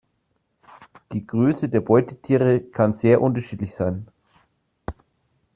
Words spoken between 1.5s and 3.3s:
der Beutetiere kann sehr